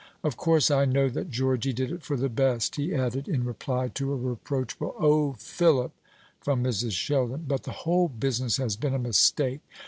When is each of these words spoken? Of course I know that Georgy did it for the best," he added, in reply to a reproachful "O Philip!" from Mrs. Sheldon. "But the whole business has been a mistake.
Of 0.23 0.35
course 0.35 0.71
I 0.71 0.85
know 0.85 1.09
that 1.09 1.29
Georgy 1.29 1.73
did 1.73 1.91
it 1.91 2.01
for 2.01 2.17
the 2.17 2.27
best," 2.27 2.75
he 2.75 2.91
added, 2.91 3.27
in 3.27 3.43
reply 3.43 3.87
to 3.89 4.11
a 4.11 4.15
reproachful 4.15 4.95
"O 4.97 5.33
Philip!" 5.33 5.91
from 6.39 6.63
Mrs. 6.63 6.93
Sheldon. 6.93 7.45
"But 7.47 7.65
the 7.65 7.71
whole 7.85 8.07
business 8.07 8.57
has 8.57 8.75
been 8.75 8.95
a 8.95 8.97
mistake. 8.97 9.61